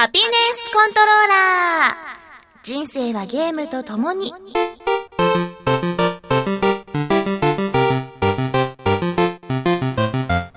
[0.00, 0.24] ハピネ
[0.54, 1.94] スコントローラー
[2.62, 4.32] 人生はゲームと共に。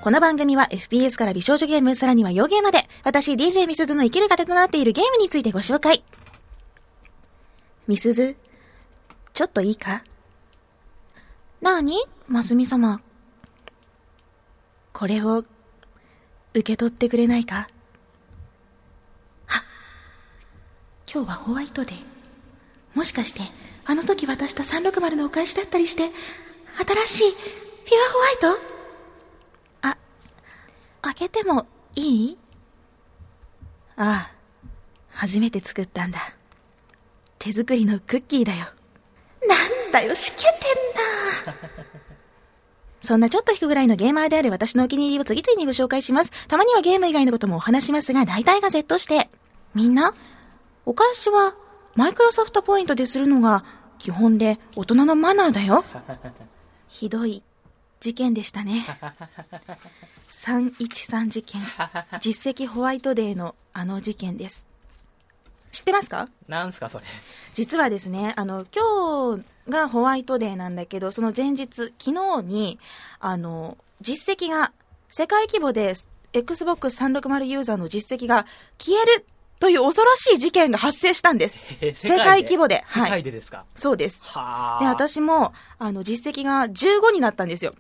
[0.02, 6.06] この番組は FPS から美少女ゲーム、さらには洋ゲーまで、私 DJ みすずの生きる糧となっているゲームについてご紹介。
[7.86, 8.38] みすず、
[9.34, 10.06] ちょっといいか？
[11.60, 11.98] なーに？
[12.30, 13.02] ますみ様。
[14.94, 15.44] これを、
[16.54, 17.68] 受け取ってくれないか
[19.46, 19.62] は
[21.14, 21.96] 今日はホワイトデー。
[22.96, 23.42] もしかして、
[23.86, 26.10] あの時渡した360のお返しだったりして、
[27.06, 27.34] 新しい、
[27.86, 29.90] ピュアホワイト？
[29.90, 29.98] あ、
[31.04, 32.38] 開けてもいい？
[33.96, 34.32] ああ、
[35.12, 36.18] 初めて作ったんだ。
[37.38, 38.66] 手作りのクッキーだよ。
[39.48, 40.48] なんだよ、しけてん
[41.54, 41.56] な。
[43.02, 46.32] そんなちょっと引くぐらいのゲーマーである私のお気に入りを次々にご紹介します。
[46.48, 49.30] たまにはゲーム以外のこともお話しますが、大体が Z して。
[49.76, 50.16] みんな、
[50.86, 51.56] お返しは
[51.96, 53.64] マイクロソフトポイントでするのが
[54.00, 55.84] 基本で大人のマナーだよ。
[56.88, 57.44] ひどい
[58.00, 58.86] 事件でしたね。
[60.30, 61.62] 313事件。
[62.20, 64.68] 実績ホワイトデーのあの事件です。
[65.72, 66.28] 知ってますか？
[66.48, 67.06] なんすかそれ。
[67.54, 72.80] 実はですね、あの、今日がホワイトデーなんだけど、その前日、昨日に、
[73.20, 74.72] あの、実績が、
[75.08, 75.96] 世界規模で
[76.34, 78.46] Xbox 360ユーザーの実績が
[78.78, 79.26] 消える
[79.64, 81.58] という恐ろしい事件が発生したんです。
[81.80, 82.84] え世界規模で。
[82.94, 83.10] 世はい。
[83.12, 84.20] 界でですか、そうです。
[84.22, 84.80] はあ。
[84.82, 87.74] で、私も、あの、実績が15になったんですよ。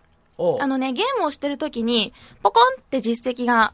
[0.62, 3.74] あのね、ゲームをしてる時に、ポコンって実績が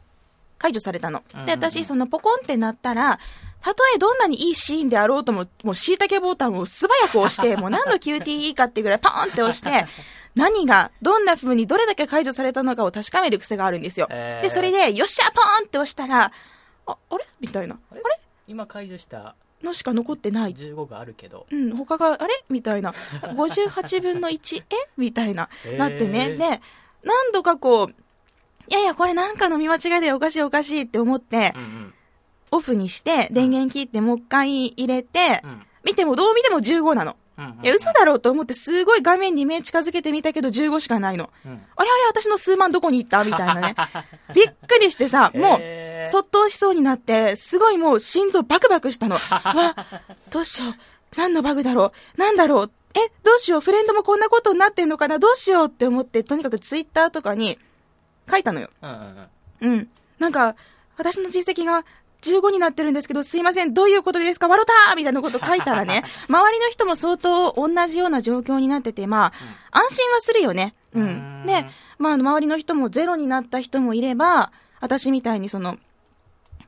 [0.58, 1.22] 解除されたの。
[1.46, 3.20] で、私、そのポコンってなったら、
[3.62, 9.86] たとえどんなにいいシーンであろうとも、もう椎茸ボタンを素早く押して、もう何の QTE かっていうぐらいパーンって押して、
[10.34, 14.08] 何が、どんな風にどれだけ解除されたのかを確かめる癖があるんですよ。
[14.08, 16.32] で、それで、よっしゃ、ポーンって押したら、
[16.90, 17.24] あ、あれ？
[17.40, 17.78] みたいな。
[17.90, 18.02] あれ？
[18.48, 20.54] 今解除したのしか残ってない。
[20.54, 21.46] 15があるけど。
[21.50, 22.44] うん、他が、あれ？
[22.48, 22.94] みたいな。
[23.22, 24.64] 58分の1、え？
[24.96, 26.30] みたいな、なってね。
[26.30, 26.60] で、
[27.04, 27.94] 何度かこう、
[28.68, 31.94] いやいや、これなんかの見間違いでおかしいおかしいって思ってう、ん
[32.52, 35.62] オフにして、電源切ってもう一回入れてう、ん。
[35.84, 37.16] 見てもどう見ても15なの。
[37.62, 41.30] いや、嘘だろうと思ってすごい画面に目近づけてみたけど15しかないの。
[41.44, 41.52] うん。
[41.52, 43.74] あれあれ私の数万どこに行ったみたいなね。
[44.34, 49.16] びっくりしてさ、もう、そっとしそうになって、すごいもう心臓バクバクしたの。
[49.44, 49.76] わ、
[50.30, 50.74] どうしよう。
[51.16, 52.20] 何のバグだろう。
[52.20, 52.70] なんだろう。
[52.94, 53.60] え、どうしよう。
[53.60, 57.58] フレンドもこんなことになってんのかなどうしようって思って、とにかくツイッターとかに
[58.30, 58.68] 書いたのよ。
[58.82, 58.96] うんうん
[59.60, 59.72] うん。
[59.72, 59.90] うん。
[60.18, 60.56] なんか、
[60.96, 61.84] 私の実績が
[62.22, 64.48] 15になってるんですけど、すいません、どういうことですか？
[64.48, 69.32] 笑ったーみたいなこと書いたらね、 周りの人も相当同じような状況になってて、ま
[69.72, 70.74] あ、安心はするよね。
[70.94, 71.00] う。
[71.00, 71.06] うん
[71.42, 71.66] んで、
[71.98, 75.76] まあ、周りの人もゼロになった人もいれば、私みたいにその、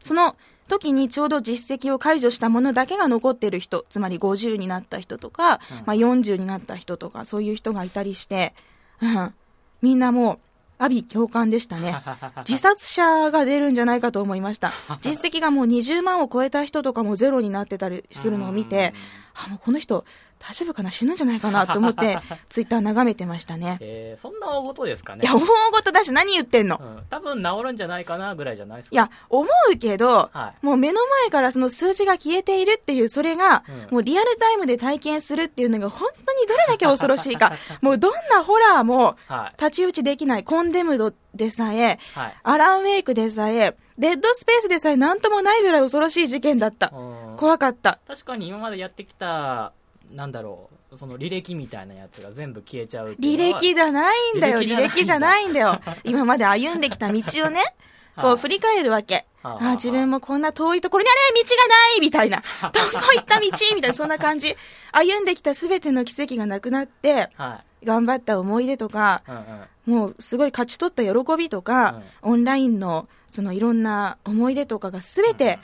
[0.02, 0.36] その
[0.68, 8.54] 時にちょうど実績を解除したものだけが残ってる人、つまり50になった人とか、うんまあ40になった人とか、そういう人がいたりして、
[9.00, 9.34] うん。
[9.82, 10.38] みんなもう、
[10.82, 11.94] 阿鼻共感でしたね。
[12.48, 14.72] 自殺者が出るんじゃないかと思いました。
[15.00, 18.92] 実績がもう20万を超えた人とかもゼロになってたりするのを見て、
[19.34, 20.04] あ、もうこの人
[20.44, 20.90] 大丈夫かな？
[20.90, 21.66] 死ぬんじゃないかな？
[21.68, 22.18] と思って、
[22.50, 23.78] ツイッター眺めてましたね。
[23.80, 25.20] えー、そんな大事ですかね？
[25.22, 26.80] いや、思うことだし何言ってんの？
[26.82, 27.02] うん。
[27.08, 28.94] 多分治るんじゃないかなぐらいじゃないですか？
[28.94, 37.52] いや、思うけど、はもう目の前からその数字が消えているっていう、それが、うんもうリアルタイムで体験するっていうのが本当にどれだけ恐ろしいか。
[37.80, 39.50] もうどんなホラーもはい。
[39.52, 42.34] 太刀打ちできないコンデムドでさえ、はい。
[42.42, 46.90] アランウェイクでさえ、デッドスペースでさえ何ともないぐらい恐ろしい事件だった。
[46.94, 47.98] うん怖かった。
[48.06, 49.72] 確かに今までやってきた、
[50.10, 53.36] なんだろう、その履歴みたいなやつが全部消えちゃう履。
[53.36, 54.58] 歴じゃないんだよ。
[54.60, 55.80] 履履歴じゃないんだよ。
[56.04, 57.62] 今まで歩んできた道をね、
[58.16, 59.26] こはいう振り返るわけ。
[59.42, 62.42] はあああ、自分もこんな遠いところにあれ道がないみたいな。
[62.62, 64.56] どこ行った道みたいな、そんな感じ。
[64.92, 67.86] 歩んできたすべての奇跡がなくなって、はい。
[67.86, 69.94] 頑張った思い出とか、うんうん。
[69.94, 75.58] もうすごい勝ち取った喜びとか、オンラインのそのいろんな思い出とかがすべて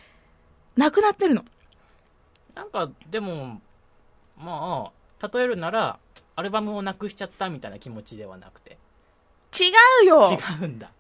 [0.77, 1.45] なくなってるの。
[2.55, 3.61] なんか、でも、
[4.39, 4.91] ま
[5.21, 5.99] あ、例えるなら、
[6.37, 8.79] アルバムをなくしちゃったみたいな気持ちではなくて。
[9.59, 9.71] 違
[10.05, 10.31] うよ
[10.61, 10.91] 違うんだ。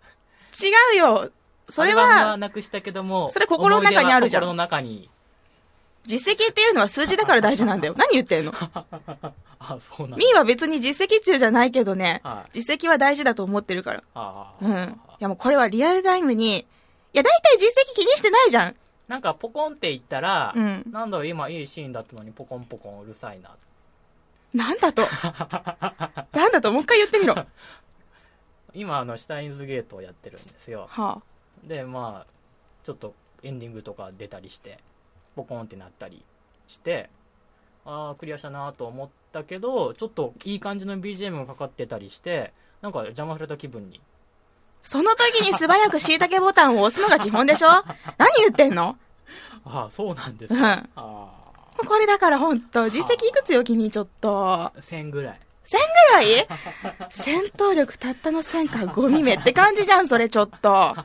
[0.61, 1.31] 違うよ
[1.69, 5.11] それアルバムはは、なくしたけども、それ心の中にあるじゃん心の中に。
[6.07, 7.95] 実績っていうのは数字だから大事なんだよ。
[7.99, 8.53] 何言ってんの？
[9.61, 10.17] あ、そうなんだ。
[10.17, 12.51] ミーは別に実績中じゃないけどね、はい。
[12.59, 14.03] 実績は大事だと思ってるから。
[14.63, 14.73] うん。
[14.73, 16.65] いやもうこれはリアルタイムに、い
[17.13, 18.77] や大体実績気にしてないじゃん。
[19.09, 23.57] なんか、ポコンって言ったら、うんなんだろう、今いいシーンだったのに、ポコンポコンうるさいな。
[24.55, 25.03] なんだと？
[26.33, 27.35] なんだと、もう一回言ってみろ。
[27.35, 27.47] は
[28.75, 30.89] 今、あの、シュタインズゲートをやってるんですよ。
[30.93, 31.21] あ。
[31.65, 32.33] で、まあ、
[32.89, 34.79] ちょっとエンディングとか出たりして
[35.37, 36.25] ポコンってなったり
[36.67, 37.11] して
[37.85, 44.01] ああクリアしたなと思ったけどちょっといい感じの BGM がかかってたりしてなんか邪魔された気分に
[44.89, 47.69] その時に素早く椎茸ボタンを押すのが基本でしょ？
[48.17, 48.97] 何言ってんの？
[49.67, 54.47] ああそうなんですうんこれだからほんと、実績いくつよ、君、ちょっと？
[54.51, 56.27] あ1000ぐらい1000ぐらい？
[57.13, 60.97] 戦闘力たったの1000かゴミ目って感じじゃん、それちょっと。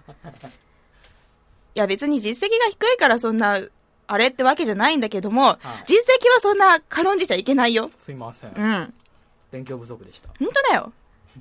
[1.75, 3.59] いや別に実績が低いからそんな、
[4.07, 7.91] あれってわけじゃないんだけども、実績はそんな軽んじちゃいけないよ。
[7.97, 8.94] すいません、うん。
[9.51, 10.94] 勉強不足でした本当だよ。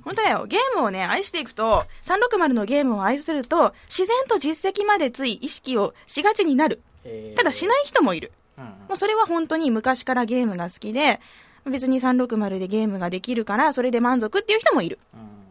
[0.03, 0.45] 本当だよ。
[0.45, 6.81] ゲームをね、愛していくと、360のゲームを愛すると、自然と実績までつい意識をしがちになる。
[7.03, 8.31] えーただしない人もいる。
[8.57, 11.19] うんもうそれは本当に昔からゲームが好きで、
[11.65, 14.99] 別に360でゲームができるから、それで満足っていう人もいる。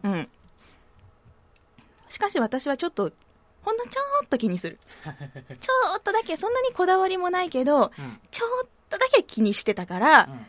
[0.03, 0.27] うんうん。
[2.09, 3.11] しかし私はちょっと、
[3.63, 4.77] ほんのちょっと気にする。
[5.59, 10.45] ちょっとだけ、そんなにこだわりもないけど、うんちょっとだけ気にしてたから、うん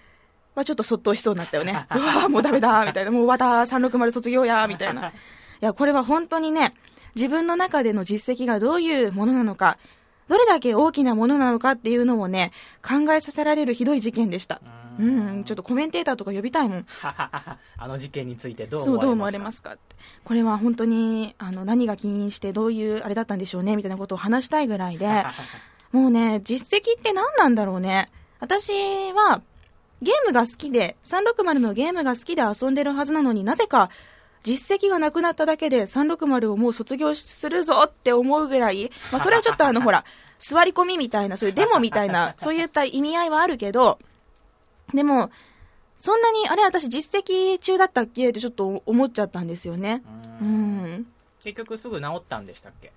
[0.55, 1.87] まあちょっとそっとしそうになったよね。
[1.91, 3.11] うわーもうダメだみたいな。
[3.11, 5.09] もうまた360卒業やみたいな。
[5.11, 5.13] い
[5.61, 6.75] や、これは本当にね、
[7.15, 9.79] 自分の中での実績がどういうものなのか、
[10.29, 12.53] どれだけ大きなものなのかっていうのをね、
[12.83, 14.61] 考えさせられるひどい事件でした。
[14.99, 16.87] ううんん、ちょっとコメンテーターとか呼びたいもん。
[17.03, 17.59] あ
[17.89, 19.97] の事件についてどうそう、どう思わ思われまれますすかって。
[20.25, 25.25] これは本当に、あの、何が起因してどういうあれだったんでしょうね、みたいなことを話したいぐらいで、
[25.93, 28.11] もうね、実績って何なんだろうね。
[28.41, 28.73] 私
[29.13, 29.43] は、
[30.05, 33.91] ゲームが好きで、360のゲームが好きで遊んでるはずなのになぜか、
[34.45, 40.05] 実績がなくなっただけで360をもう卒業するぞって思うぐらい、まあそれはちょっとあの ほら、
[40.39, 43.99] 座り込みみたいな、そういうデモみたいな、 そういった意味合いはあるけど、
[44.93, 45.31] でも、
[45.97, 50.03] そんなに、あれ私実績中だったっけってちょっと思っちゃったんですよね。
[50.43, 51.07] ううんん。
[51.43, 52.93] 結局すぐ治ったんでしたっけ？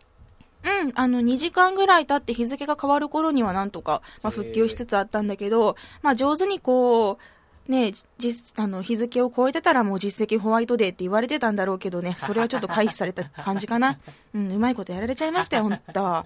[0.68, 14.00] うん、あの、2時間ぐらい経って日付が変わる頃にはなんとか、まあ、復旧しつつあったんだけど、まあ、上手にこう、ね、実、あの、日付を超えてたらもう実績ホワイトデーって言われてたんだろうけどね、 それはちょっと回避された感じかな。
[14.34, 16.26] うん、うまいことやられちゃいましたよ、ほんと。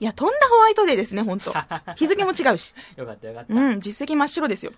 [0.00, 1.52] いや、とんだホワイトデーですね、ほんと。
[1.96, 2.74] 日付も違うし。
[2.96, 4.72] よかったよかった、うん、実績真っ白ですよ。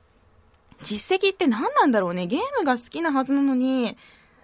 [0.82, 2.26] 実績って何なんだろうね。
[2.26, 3.96] ゲームが好きなはずなのに、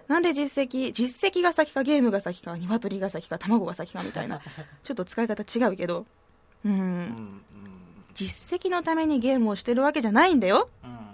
[0.07, 4.41] なんで実績、実績が先かゲームが先か、鶏が先か、卵が先かみたいな。
[4.83, 6.05] ちょっと使い方違うけど。
[6.63, 6.69] う。
[6.69, 7.41] うんん
[8.13, 10.69] 実績のためにゲームをしてるわけじゃないんだよ。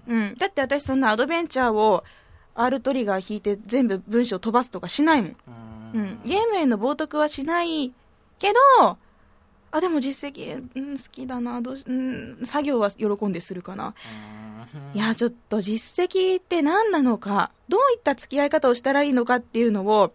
[0.08, 0.36] うんうん。
[0.36, 2.04] だって私そんなアドベンチャーを
[2.54, 5.36] R トリガー引いて全部文章飛ばすとかしないもん。
[5.94, 7.92] うんうん、ゲームへの冒涜はしない
[8.40, 8.98] けど、
[9.72, 13.94] あ、でも実績、うん、好きだな、どうし、うん、作業は喜んでするかな。
[14.94, 20.13] いや、ちょっと実績って何なのか、どういった付き合い方をしたらいいのかっていうのを、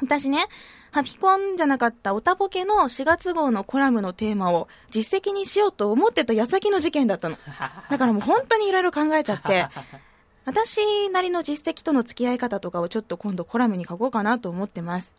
[0.00, 0.46] 私ね、
[0.90, 7.38] ハピコンじゃなかったオタポケの4月号のコラムのテーマを実績にしようと思ってた矢先の事件だったの。
[7.88, 9.68] だからもう本当にいろいろ考えちゃって、
[10.44, 15.14] 私なりの実績との付き合い方とかをちょっと今度コラムに書こうかなと思ってます。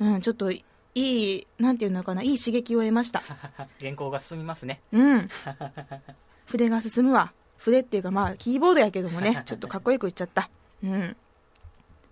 [0.00, 0.64] うんうん、ちょっとい
[0.94, 3.22] い、なんていうのかな、いい刺激を得ました。
[3.80, 5.28] 原稿が進みますねうん。
[6.46, 7.32] 筆が進むわ。
[7.66, 10.48] 筆っていうかまあ、キーボードやけどもね、 ちょっとかっこよく言っちゃった。
[10.84, 11.16] うん。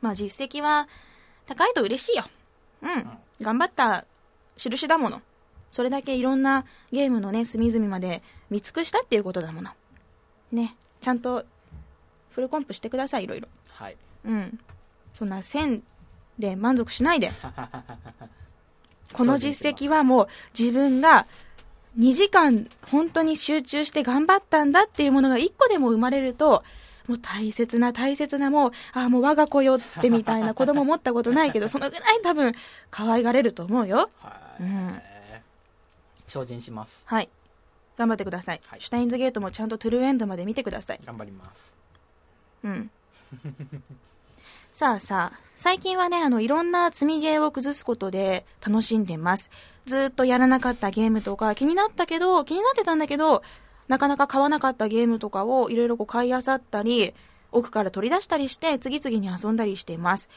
[0.00, 0.88] まあ実績は
[1.46, 2.24] 高いと嬉しいよ。
[2.82, 3.18] うん。
[3.40, 4.04] 頑張った
[4.56, 5.22] 印だもの。
[5.70, 9.70] それだけいろんなゲームのね、隅々まで見尽くしたっていうことだもの。
[10.50, 10.76] ね。
[11.00, 11.44] ちゃんと
[12.30, 13.48] フルコンプしてください、いろいろ。
[13.68, 14.58] はいうん。
[15.14, 15.82] そんな1000
[16.38, 17.30] で満足しないで。
[19.12, 20.28] この実績はもう
[20.58, 21.26] 自分が
[21.98, 26.64] 2時間本当に集中して頑張ったんだっていうものが1個でも生まれると、
[27.06, 32.52] もう大切な大切なもう、ああ、もう我が子よってみたいな子供持ったことないけど、 そのぐらい多分
[32.90, 34.10] 可愛がれると思うよ。
[34.18, 35.00] はい、うん
[36.26, 37.28] 精進しますはい。
[37.96, 38.60] 頑張ってください。
[38.66, 41.00] はいシュタインズゲートもちゃんとトゥルーエンドまで見てください。
[41.04, 41.74] 頑張ります
[42.64, 42.90] うん。
[44.74, 49.48] さあさあ、最近はね、あの、いろんな積みゲーを崩すことで楽しんでます。
[49.86, 53.44] ずっとやらなかったゲームとか、気になったけど、気になってたんだけど、
[53.86, 57.14] なかなか買わなかったゲームとかをいろいろこう買い漁ったり、
[57.52, 60.28] 奥から取り出したりして、次々に遊んだりしています。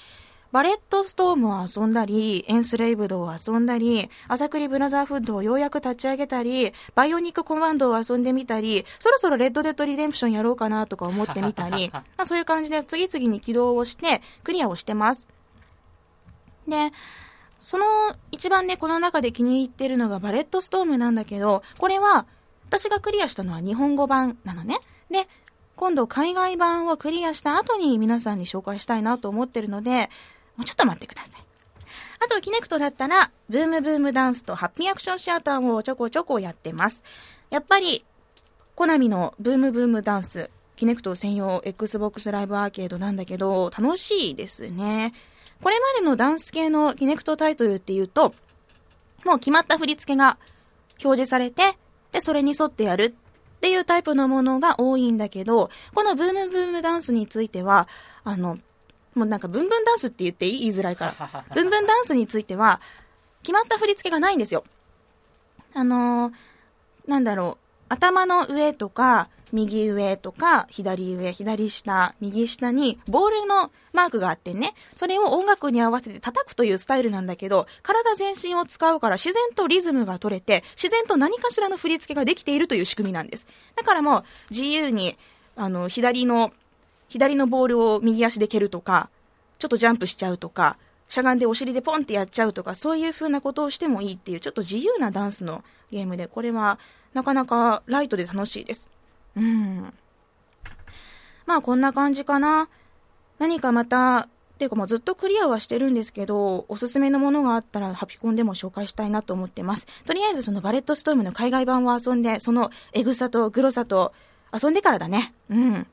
[0.52, 15.28] バレットストームを遊んだり、エンスレイブドを遊んだり、アサクリブラザーフッドをようやく立ち上げたり、バイオニックコマンドを遊んでみたり、そろそろレッドデッドリデンプションやろうかなとか思ってみたり、 まあそういう感じで次々に起動をして、クリアをしてます。
[16.68, 16.92] で、
[17.60, 17.86] その
[18.32, 22.26] 一番ね、この中で気に入ってるのがバレットストームなんだけど、これは、
[22.70, 24.80] 私がクリアしたのは日本語版なのね。
[25.10, 25.28] で、
[25.78, 30.10] 今度海外版をクリアした後に皆さんに紹介したいなと思ってるので、
[30.58, 31.32] もうちょっと待ってください。
[32.20, 37.04] あと、キネクトだったら、ブームブームダンスとハッピーアクションシアターをちょこちょこやってます。
[37.50, 38.04] やっぱり、
[38.76, 45.14] コナミのブームブームダンス、キネクト専用 Xbox ライブアーケードなんだけど、楽しいですね。
[45.62, 48.34] これまでのダンス系のキネクトタイトルっていうと、
[49.26, 50.38] もう決まった振り付けが
[51.04, 51.78] 表示されて、
[52.12, 53.16] で、それに沿ってやる
[53.58, 57.88] っていうタイプのものが多いんだけど、このブームブームダンスについては、
[58.24, 58.58] あの、
[59.18, 60.60] もうなんかブンブンダンスって言っていい？
[60.60, 61.44] 言いづらいから。
[61.56, 62.80] ブンブンダンスについては、
[63.44, 64.64] 決まった振り付けがないんですよ。
[65.74, 66.34] あのー
[67.08, 83.48] なんだろう、頭の上とか、右上とか、左上、左下、右下に、ボールのマークがあってね、それを音楽に合わせて叩くというスタイルなんだけど、体全身を使うから自然とリズムが取れて、自然と何かしらの振り付けができているという仕組みなんです。
[83.78, 85.18] だからもう、自由に、
[85.56, 86.52] あの、左の、
[87.08, 89.10] 左のボールを右足で蹴るとか、
[89.60, 96.80] ちょっとジャンプしちゃうとか、しゃがんでお尻でポンってやっちゃうとか、そういう風なことをしてもいいっていう、ちょっと自由なダンスのゲームで、これは
[97.14, 98.88] なかなかライトで楽しいです。
[99.36, 99.94] うん。
[101.46, 102.70] まあこんな感じかな。
[103.40, 109.86] 何かまた、っていうかもうずっとクリアはしてるんですけど、おすすめのものがあったらハピコンでも紹介したいなと思ってます。
[110.06, 114.14] とりあえずそのバレットストームの海外版を遊んで、そのエグさとグロさと
[114.52, 115.34] 遊んでからだね。
[115.52, 115.88] うん。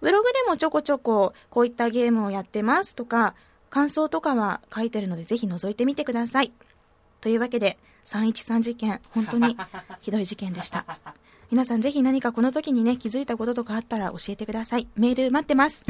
[0.00, 3.34] ブログでもちょこちょここういったゲームをやってますとか、
[3.68, 6.52] 感想とかは書いてるのでぜひ覗いてみてください。
[7.20, 9.56] というわけで、313事件、本当に
[10.00, 10.86] ひどい事件でした。
[11.50, 14.88] 皆さんぜひ何かこの時にね、気づいたこととかあったら教えてください。
[14.96, 15.84] メール待ってます。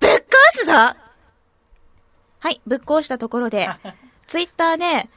[0.00, 0.22] ぶっ壊
[0.54, 0.72] すぞ
[2.40, 3.68] はい、ぶっ壊したところで、
[4.26, 5.08] ツイッターで、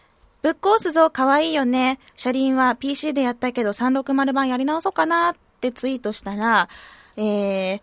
[0.45, 1.97] ぶっ壊すぞ、かわいいよね。
[2.15, 6.69] 車輪は PC でやったけど360版やり直そうかなってツイートしたら、
[7.17, 7.81] えー、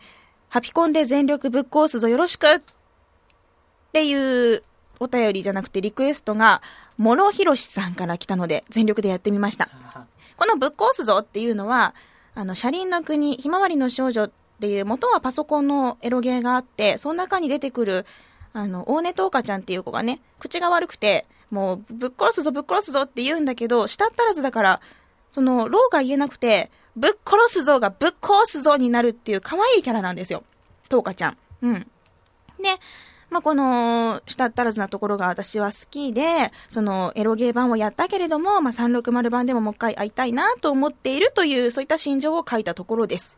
[0.48, 2.60] ハピコンで全力ぶっ壊すぞ、よろしくっ
[3.92, 4.62] ていう
[5.00, 6.62] お便りじゃなくてリクエストが、
[6.98, 9.68] 諸ひろしさんから来たので、全力でやってみました。
[10.38, 11.96] このぶっ壊すぞっていうのは、
[12.36, 18.06] あの、車輪の国、ひまわりの少女っていう、元はパソコンのエロゲーがあって、その中に出てくる、
[18.52, 24.80] あの、大根とうかちゃんっていう子がね、口が悪くて、もう、ぶっ殺すぞ、ぶっ殺すぞって言うんだけど、舌足らずだから、
[25.30, 30.44] その、ローが言えなくて、ぶっ殺すぞがぶっ壊すぞになるっていう可愛いキャラなんですよ。
[30.88, 31.36] とうかちゃん。
[31.60, 31.74] うん。
[31.74, 31.86] で、
[33.28, 43.36] まあ、この、舌足らずなところが私は好きで、その、エロゲー版をやったけれども、まあ、360版でももう一回会いたいなと思っているという、そういった心情を書いたところです。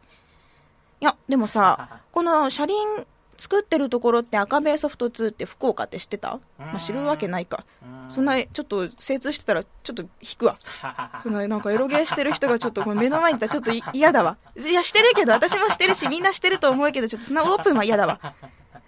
[1.00, 6.38] いや、でもさ、 この車輪作ってるところって赤ベイソフト2って福岡って知ってた？
[6.58, 7.64] まあ、知るわけないか。
[8.08, 10.56] そんな、ちょっと精通してたら、ちょっと引くわ。
[11.22, 14.36] そのなんかエロゲーしてる人がちょっと目の前にいたらちょっとい嫌だわ。
[14.56, 18.34] いや、してるけど、私もしてるし、みんなしてると思うけど、ちょっとそんなオープンは嫌だわ。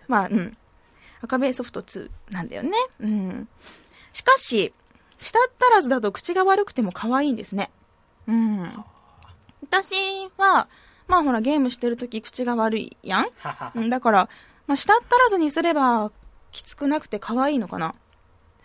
[0.09, 0.57] まあ、うん。
[1.23, 2.71] 赤ベイソフト2なんだよね。
[3.01, 3.49] うん。
[4.13, 4.73] しかし、
[5.19, 7.71] 舌足らずだと口が悪くても可愛いんですね。
[8.27, 8.85] うん。
[9.63, 9.95] 私
[10.37, 10.69] は、
[11.07, 13.27] まあほらゲームしてるとき口が悪いやん
[13.75, 14.29] うんだから、
[14.67, 16.11] まあ、舌足らずにすれば、
[16.51, 17.95] きつくなくて可愛いのかな。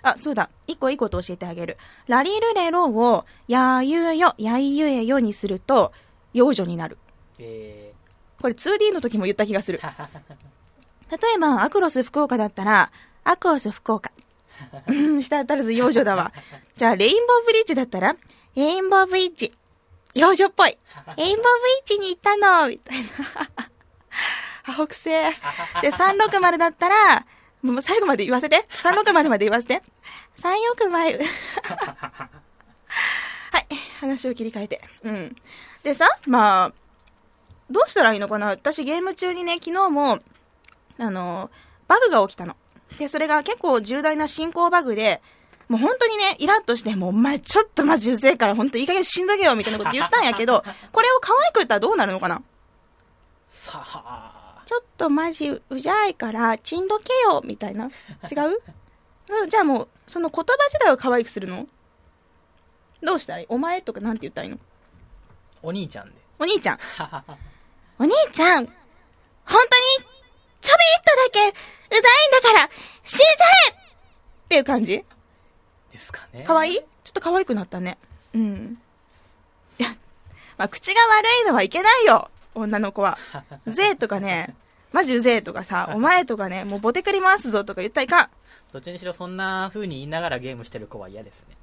[0.03, 0.49] あ、そうだ。
[0.67, 1.77] 一個いいこと教えてあげる。
[2.07, 5.91] ラリルレロを、やーゆえよ、やいゆえよにすると、
[6.33, 6.97] 幼女になる。
[7.37, 7.93] え
[8.41, 9.79] これ 2D の時も言った気がする。
[9.79, 10.07] ー
[11.11, 12.91] 例えば、アクロス福岡だったら、
[13.23, 14.11] アクロス福岡。
[14.87, 16.31] うん、舌当たらず幼女だわ。
[16.77, 18.15] じゃあ、レインボーブリッジだったら、
[18.55, 19.53] レインボーブリッジ。
[20.13, 20.77] 幼女っぽい。
[21.17, 21.49] レインボーブ
[21.95, 23.07] リッジに行ったのみたいな。
[24.65, 25.09] あ、北西。
[25.81, 27.25] で、360だったら、
[27.61, 28.67] もう最後まで言わせて。
[28.83, 29.81] 360まで言わせて。
[30.37, 30.91] 360。
[33.51, 33.67] はい。
[33.99, 34.81] 話を切り替えて。
[35.03, 35.35] うん。
[35.83, 36.73] でさ、まあ、
[37.69, 40.19] どうしたらいいのかな私ゲーム中にね、昨日も、
[40.97, 41.49] あの、
[41.87, 42.55] バグが起きたの。
[42.97, 45.21] で、それが結構重大な進行バグで、
[45.71, 52.41] もう本当にね、イラッとして、もうお前ちょっとマジうぜえから、本当いい加減死んどけよ、みたいなこと言ったんやけど、 これを可愛く言ったらどうなるのかな？
[53.51, 57.85] さあ、ちょっとマジうざいから、ちんどけよ、みたいな。
[57.85, 58.61] 違う？
[59.29, 61.65] そうじゃあもう、その言葉自体を可愛くするの？
[63.01, 63.45] どうしたらいい？
[63.47, 64.59] お前とかなんて言ったらいいの？
[65.63, 66.15] お兄ちゃんで。
[66.37, 66.79] お兄ちゃん。
[67.97, 68.73] お兄ちゃん、本
[69.45, 69.61] 当に、
[70.59, 71.53] ちょびっとだけ、う
[71.91, 72.69] ざいんだから、
[73.03, 73.27] 死んじゃ
[73.69, 73.71] え！
[73.71, 73.75] っ
[74.49, 75.05] ていう感じ？
[75.91, 76.43] ですかね。
[76.45, 76.75] 可愛い？
[76.75, 77.97] ちょっと可愛くなったね。
[78.33, 78.77] うん。
[79.79, 79.89] いや、
[80.57, 83.17] まあ、口が悪いのはいけないよ女の子は。
[83.65, 84.55] う ぜえとかね、
[84.91, 88.29] マジうぜえとかさ、 お前とかね、もうボテクリ回すぞとか言ったらいかん。
[88.71, 91.55] どっちにしろそんな風に言いながらゲームしてる子は嫌ですね。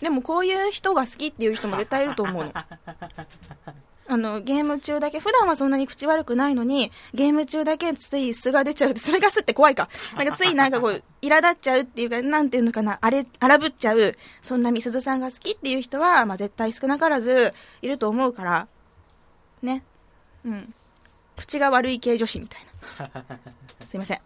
[0.00, 2.52] でもこういう人が好きっていう人も絶対いると思うの。
[4.06, 8.96] あの、ゲーム中だけ、普段はそんなに口悪くないのに、ゲーム中だけつい素が出ちゃう。
[8.96, 9.88] それがすって怖いか。
[10.16, 18.68] なんかついなんかこう、苛立っちゃうっていうか、なんていうのかな、あれ、荒ぶっちゃう、そんなみすずさんが好きっていう人は、まあ絶対少なからずいると思うから、
[19.62, 19.82] ね。
[20.44, 20.74] うん。
[21.36, 22.66] 口が悪い系女子みたい
[22.98, 23.24] な。
[23.88, 24.20] すいません。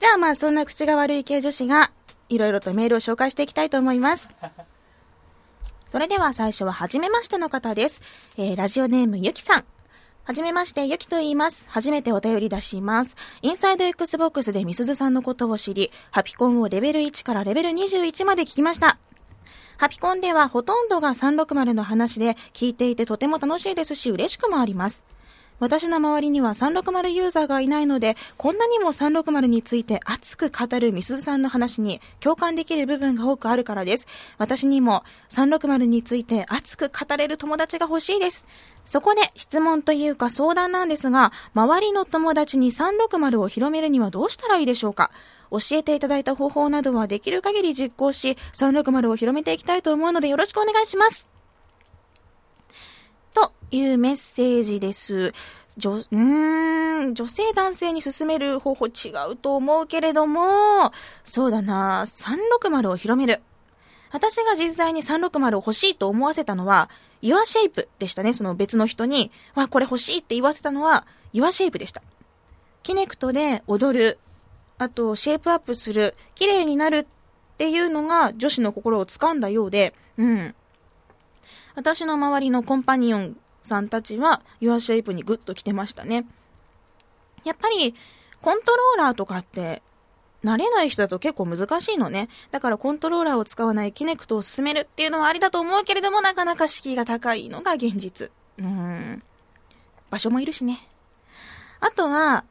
[0.00, 1.92] じゃあまあそんな口が悪い系女子が、
[2.30, 4.32] いろいろとメールを紹介していきたいと思います。
[5.94, 8.02] それでは最初は初めましての方です。
[8.36, 9.64] えー、ラジオネームゆきさん。
[10.24, 11.66] はじめまして、ゆきと言います。
[11.68, 13.14] 初めてお便り出します。
[13.42, 18.98] インサイド Xbox でみすずさんのことを知り、ハピコンをレベル1からレベル21まで聞きました。
[19.76, 25.04] ハピコンではほとんどが360の話で聞いていてとても楽しいですし嬉しくもあります。
[25.60, 34.06] 私の周りには360ユーザーがいないので、こんなにも360について熱く語るみすずさんの話に共感できる部分が多くあるからです。
[34.36, 38.44] 私にも360について熱く語れる友達が欲しいです。
[38.84, 45.10] そこで質問というか相談なんですが、周りの友達に360を広めるにはどうしたらいいでしょうか？
[45.50, 51.33] 教えていただいた方法などはできる限り実行し、360を広めていきたいと思うのでよろしくお願いします。
[53.34, 55.34] というメッセージです。
[55.76, 60.92] 女、うーん、女性男性に進める方法違うと思うけれども、
[61.24, 63.42] そうだな、360を広める。
[64.12, 66.88] 私が実際に360を欲しいと思わせたのは、
[67.20, 68.32] Your Shape でしたね。
[68.32, 72.02] その別の人に、わ、これ欲しいって言わせたのは、Your Shape でした。
[72.84, 74.18] キネクトで踊る、
[74.78, 76.98] あと、シェイプアップする、綺麗になる
[77.54, 80.54] っていうのが女子の心を掴んだようで、うん。
[81.74, 86.26] 私の周りのコンパニオンさんたちは Your Shape にグッと来てましたね。
[87.44, 87.94] やっぱり
[88.40, 89.82] コントローラーとかって
[90.44, 92.28] 慣れない人だと結構難しいのね。
[92.50, 98.30] だからコントローラーを使わないキネクトを進めるっていうのはありだと思うけれども、なかなか敷居が高いのが現実。
[98.58, 99.22] うん。
[100.10, 100.86] 場所もいるしね。
[101.80, 102.44] あとは、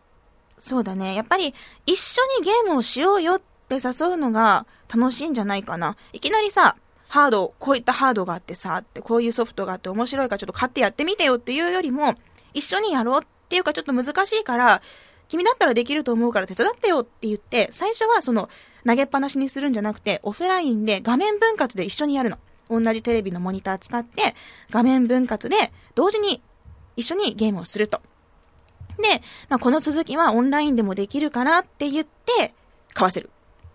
[0.57, 1.13] そうだね。
[1.13, 1.53] やっぱり
[1.85, 5.95] 一緒にゲームをしようよって誘うのが楽しいんじゃないかな。
[6.13, 6.75] いきなりさ、
[7.13, 12.15] ハード、こういったハードがあってさ、ってこういうソフトがあって面白いからちょっと買ってやってみてよっていうよりも、
[12.55, 14.81] 一緒にやろうっていうかちょっと難しいから、
[15.27, 18.49] 君だったらできると思うから手伝ってよって言って、最初はその
[18.83, 22.39] 投げっぱなしにするんじゃなくて、オフラインで画面分割で一緒にやるの。
[22.67, 24.33] 同じテレビのモニター使って、
[24.71, 26.41] 画面分割で同時に
[26.97, 28.01] 一緒にゲームをすると。
[28.97, 32.55] で、まあ、この続きはオンラインでもできるからって言って、
[32.95, 33.29] 買わせる。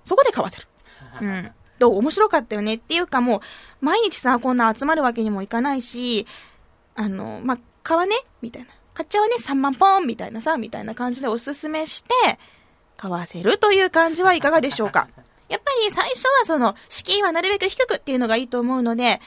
[0.05, 0.67] そこで買わせる。
[1.23, 1.53] うん。
[1.79, 3.41] どう面白かったよねっていうかもう、
[3.85, 6.27] 毎日さ、こんな集まるわけにもいかないし、
[6.95, 8.17] あの、まあ、買わね？
[8.43, 8.69] みたいな。
[8.95, 12.11] 買っちゃうね ?3 万ポンみたいなさ、みたいな感じでおすすめして、
[12.97, 15.09] 買わせるという感じはいかがでしょうか
[15.49, 19.21] やっぱり最初はその、敷居はなるべく低くっていうのがいいと思うので、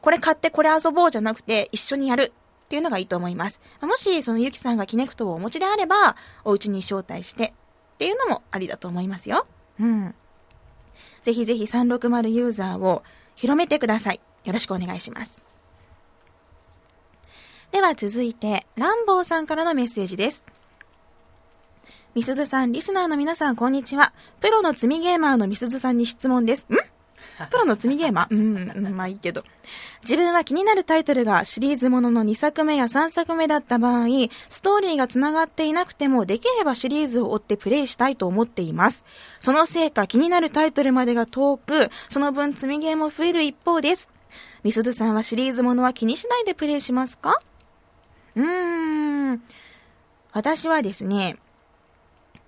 [0.00, 2.32] これ買ってこれ遊ぼうじゃなくて、一緒にやる
[2.64, 3.60] っていうのがいいと思います。
[3.80, 7.54] もし、そのゆきさんがキネクトをお持ちであれば、お家に招待して
[7.94, 9.46] っていうのもありだと思いますよ。
[9.78, 10.14] うん。
[11.22, 13.02] ぜひぜひ360ユーザーを
[13.34, 14.20] 広めてください。
[14.44, 15.40] よろしくお願いします。
[17.70, 20.44] では続いて、ランボーさんからのメッセージです。
[22.14, 24.12] みすずさん、リスナーの皆さん、こんにちは。
[24.40, 26.66] プロの積みゲーマーのみすずさんに質問です。
[26.68, 26.91] ん？
[27.50, 29.44] プロの積みゲーマーうん、まあいいけど。
[30.02, 34.06] 自分は気になるタイトルがシリーズものの2作目や3作目だった場合、
[34.48, 39.04] ストーリーが繋がっていなくても、できればシリーズを追ってプレイしたいと思っています。
[39.40, 44.10] そのせいか気になるタイトルまでが遠く、その分積みゲーも増える一方です。
[44.62, 47.38] みすずさんはシリーズものは気にしないでプレイしますか？
[48.36, 49.42] うーん。
[50.32, 51.36] 私はですね、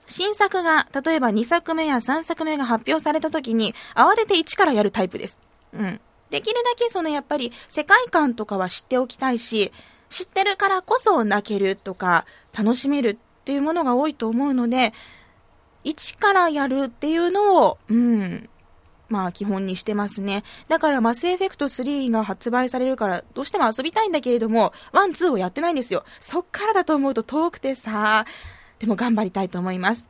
[0.07, 5.39] 新作が、例えば2作目や3作目が発表された時に、慌てて1からやるタイプです。
[5.73, 6.01] うん。
[6.31, 9.73] できるだけそのやっぱり世界観とかは知っておきたいし、
[10.09, 14.93] 知ってるからこそ泣けるとか、楽しめるっていうものが多いと思うので、
[15.85, 18.49] 1からやるっていうのを、うん、
[19.09, 20.43] まあ基本にしてますね。
[20.69, 26.05] だからマスエフェクト3が発売されるからどうしても遊びたいんだけれども、1、2をやってないんですよ。
[26.21, 28.25] そっからだと思うと遠くてさ、
[28.79, 30.09] でも頑張りたいと思います。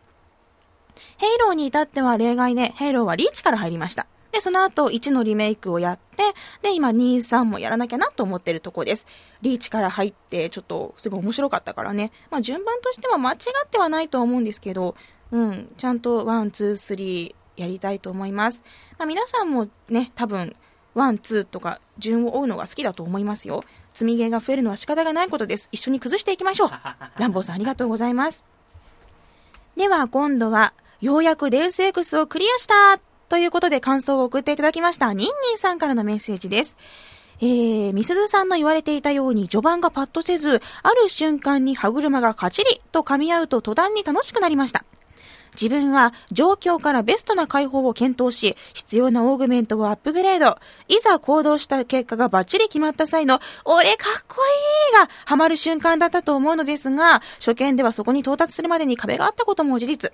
[1.17, 4.07] ヘイローに至っては例外で、ヘイローはリーチから入りました。
[4.35, 9.07] で、その後1のリメイクをやって、で、今2、3もやらなきゃなと思ってるとこです。
[9.43, 12.11] リーチから入って、ちょっとすごい面白かったからね。
[12.31, 14.97] まあ順番としては間違ってはないと思うんですけど、
[15.31, 18.65] うん、ちゃんと1、2、3やりたいと思います。
[18.99, 20.57] まあ皆さんもね、多分、
[20.97, 23.63] 1、2とか順を追うのが好きだと思いますよ。
[23.93, 25.69] 積みゲーが増えるのは仕方がないことです。
[25.71, 26.71] 一緒に崩していきましょう。
[27.19, 28.54] ランボーさんありがとうございます。
[29.77, 36.77] では今度は、ようやくデウス X をクリアしたということで感想を送っていただきました、ニンニンさんからのメッセージです。
[37.41, 44.85] えー、みすずさんの言われていたように序盤がパッとせず、ある瞬間に歯車がカチリと噛み合うと途端に楽しくなりました。
[45.61, 50.59] 自分は状況からベストな解法を検討し、必要なオーグメントをアップグレード。
[50.89, 54.37] いざ行動した結果がバッチリ決まった際の、俺かっこ
[54.93, 60.13] いいがハマる瞬間だったと思うのですが、初見ではそこに到達するまでに壁があったことも事実。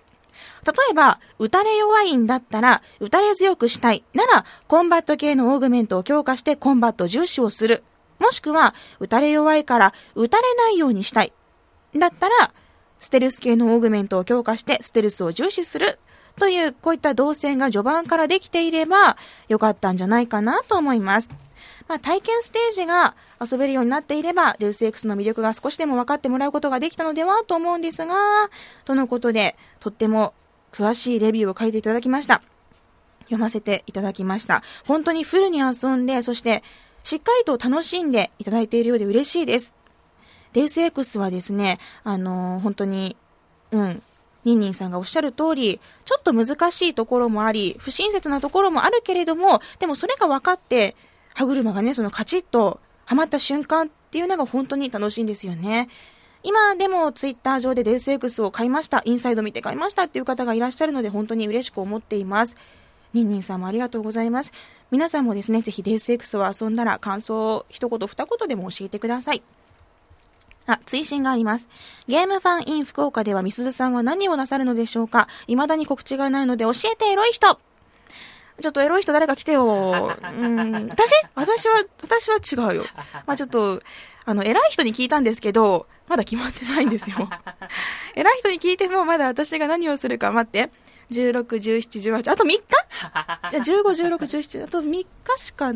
[0.65, 4.05] 例えば、打たれ弱いんだったら、打たれ強くしたい。
[4.15, 7.83] なら、コンバット系のオーグメントを強化してコンバット重視をする。
[8.19, 11.33] もしくは、打たれ弱いから、打たれないようにしたい。
[11.97, 12.53] だったら、
[13.01, 15.99] ステルス系のオーグメントを強化してステルスを重視する
[16.39, 19.17] というこういった動線が序盤からできていれば
[19.49, 21.29] よかったんじゃないかなと思います。
[21.89, 28.15] まあ、体験ステージが遊べるようになっていれば、デウス X の魅力が少しでも分かってもらうことができたのではと思うんですが、
[28.85, 30.33] とのことで、とっても
[30.73, 32.43] 詳しいレビューを書いていただきました。
[33.25, 34.63] 読ませていただきました。
[34.87, 36.63] 本当にフルに遊んで、そして
[37.03, 39.75] しっかりと楽しんでいただいているようで嬉しいです。
[40.53, 43.17] デウス X はですね、あのー、本当に、
[43.71, 44.03] うん、
[44.45, 50.97] ニンニンさんがおっしゃる通り、ちょっと難しいところもあり、不親切なところもあるけれども、でもそれが分かって、
[51.35, 55.89] 歯車がね、そのカチッとはまった瞬間っていうのが本当に楽しいんですよね。
[56.43, 62.57] 今でもツイッター上でデウス X を買いました、インサイド見て買いましたっていう方がいらっしゃるので本当に嬉しく思っています。
[63.13, 64.53] ニンニンさんもありがとうございます。
[64.91, 69.43] 皆さんもですね、ぜひデウス X を遊んだら感想を一言二言でも教えてください。
[70.67, 71.69] あ、追伸があります。
[72.07, 75.27] ゲームファンイン福岡ではみすずさんは何をなさるのでしょうか？
[75.47, 77.59] 未だに告知がないので教えてエロい人
[78.63, 79.65] ちょっとエロい人誰か来てよ。
[79.65, 80.89] うん。
[80.91, 81.13] 私？
[81.35, 82.85] 私は、私は違うよ。
[83.27, 83.83] まあちょっと、
[84.27, 87.17] あの、偉い人に聞いたんですけど、まだ決まってないんですよ。
[88.15, 90.71] 偉い人に聞いてもまだ私が何をするか待って。
[91.11, 92.61] 16、17、18、あと3日？
[92.61, 95.07] じゃあ15、16、17、あと3日
[95.39, 95.73] しか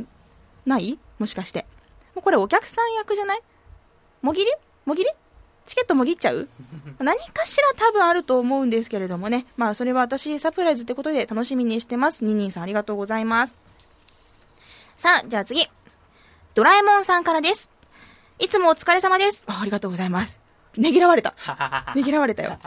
[0.66, 0.98] ない？
[1.18, 1.66] もしかして。
[2.14, 3.40] もうこれお客さん役じゃない？
[4.20, 4.50] もぎり？
[4.84, 5.10] もぎり？
[5.66, 6.48] チケットもぎっちゃう？
[7.00, 9.46] 何かしら多分あると思うんですけれどもね。
[9.56, 12.24] まあそれは私サプライズってことで楽しみにしてます。
[12.24, 13.56] ニンニンさんありがとうございます。
[14.96, 15.66] さあ、じゃあ次。
[16.54, 17.70] ドラえもんさんからです。
[18.38, 19.42] いつもお疲れ様です。
[19.46, 20.38] あありがとうございます。
[20.76, 21.34] ねぎらわれた。
[21.94, 22.58] ねぎらわれたよ。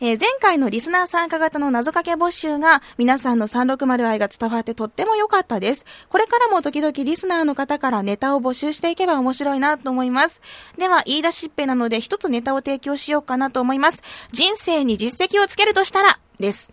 [0.00, 5.86] えー、前回のリスナー参加型の謎かけ募集が皆さんの360愛が伝わってとっても良かったです。
[6.08, 10.42] これからも時々リスナーの方からネタを募集していけば面白いなと思います。
[10.76, 14.02] では、言い出しっぺなので一つネタを提供しようかなと思います。
[14.32, 16.72] 人生に実績をつけるとしたら、です。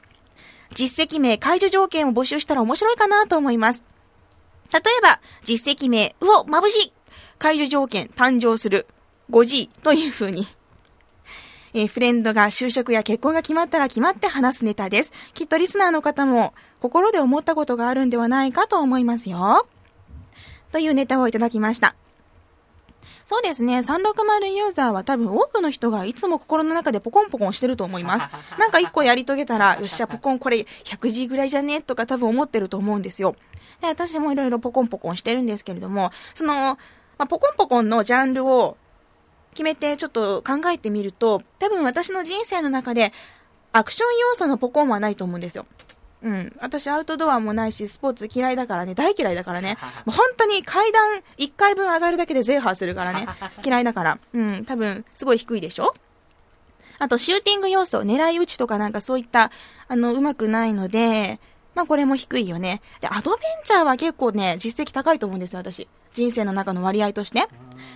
[0.74, 3.84] 実績名、解除条件を募集したら面白いかなと思います。
[4.72, 6.93] 例えば、実績名、うお、眩しい
[7.38, 8.88] 解除条件、誕生する。
[9.30, 10.46] 5G という風に
[11.73, 15.12] えー、フレンドが就職や結婚が決まったら決まって話すネタです。
[15.33, 19.67] きっとリスナーの方も心で思ったことがあるんではないかと思いますよ。
[20.71, 21.95] というネタをいただきました。
[23.25, 23.79] そうですね。
[23.79, 28.27] 360ユーザーは多分多くの人がいつも心の中でポコンポコンしてると思います。
[28.59, 33.36] なんか一個やり遂げたら、よっしゃ、ポコンこれ 100G ぐらいじゃねとか多分思ってると思うんですよ。
[33.81, 36.77] で、私もいろいろポコンポコンしてるんですけれども、その、ま
[37.19, 38.77] あ、ポコンポコンのジャンルを
[39.53, 43.13] 決めてちょっと考えてみると、多分私の人生の中で
[43.71, 45.65] アクション要素のポコンはないと思うんですよ。
[46.21, 46.55] うん。
[46.61, 49.77] 私アウトドアもないし、スポーツ嫌いだからね、大嫌いだからね。
[50.05, 53.27] もう本当に階段1回分上がるだけでゼーハーするからね。
[53.65, 54.19] 嫌いだから。
[54.33, 54.65] うん。
[54.65, 55.93] 多分、すごい低いでしょ？
[56.99, 59.51] あと、シューティング要素、狙い撃ちとかなんかそういった、
[59.89, 61.39] あの、うまくないので、
[61.75, 62.81] まあこれも低いよね。
[63.01, 65.87] で、アドベンチャーは結構ね、実績高いと思うんですよ、私。
[66.13, 67.47] 人生の中の割合として。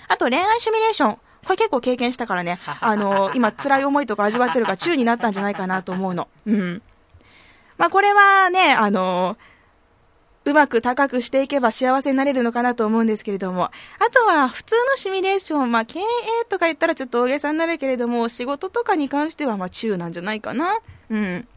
[0.07, 1.17] あと、恋愛シミュレーション。
[1.45, 6.28] これ結構経験したからね、あの、今辛い思いとか味わってるから中になったんじゃないかなと思うの。
[6.45, 6.82] うん。
[7.78, 9.38] まあこれはね、あの、
[10.45, 13.65] うまく高くしていけば幸せになれるのかなと思うんですけれども。
[13.65, 13.71] あ
[14.12, 16.04] とは普通のシミュレーション、まあ経営
[16.47, 20.80] とか言ったらちょっと大げさになるけれども、仕事とかに関してはまあ中なんじゃないかな。
[21.10, 21.47] うん。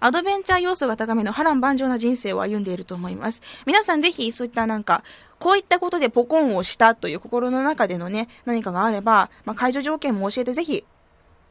[0.00, 3.42] アドベンチャー要素が高めの波乱万丈な人生を歩んでいると思います。
[3.66, 5.04] 皆さんぜひそういったなんか、
[5.38, 10.84] こういったことでポコンをしたという心の中でのね、何かがあれば、まあ、解除条件も教えてぜひ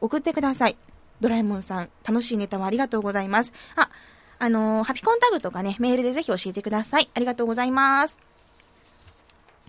[0.00, 0.76] 送ってください。
[1.20, 3.52] ドラえもんさん、楽しいネタをありがとうございます。
[3.76, 3.90] あ、
[4.38, 7.10] あのー、ハピコンタグとかね、メールでぜひ教えてください。
[7.14, 8.18] ありがとうございます。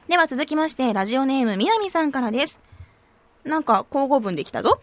[0.07, 2.59] では続きまして、ラジオネームみなみさんからです。
[3.43, 4.81] なんか、交互文できたぞ。